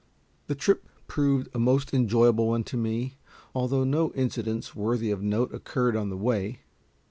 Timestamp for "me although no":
2.75-4.11